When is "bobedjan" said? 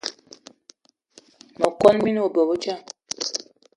2.33-2.81